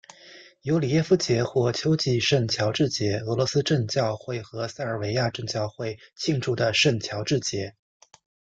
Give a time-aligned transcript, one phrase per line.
[0.63, 7.75] 尤里耶夫节或秋季圣乔治节俄罗斯正教会和塞尔维亚正教会庆祝的圣乔治节。